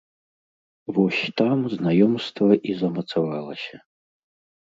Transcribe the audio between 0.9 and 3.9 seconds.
Вось там знаёмства і замацавалася.